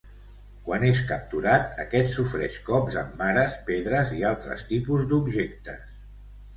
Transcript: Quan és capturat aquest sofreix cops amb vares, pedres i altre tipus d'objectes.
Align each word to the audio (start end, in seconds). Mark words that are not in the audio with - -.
Quan 0.69 0.85
és 0.87 1.01
capturat 1.11 1.77
aquest 1.83 2.11
sofreix 2.15 2.57
cops 2.71 2.99
amb 3.05 3.23
vares, 3.23 3.61
pedres 3.71 4.19
i 4.19 4.27
altre 4.35 4.61
tipus 4.75 5.09
d'objectes. 5.15 5.91